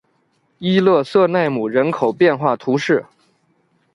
[0.57, 3.05] 伊勒瑟奈姆人口变化图示